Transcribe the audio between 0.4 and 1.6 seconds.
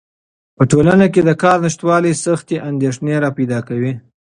په ټولنه کې د کار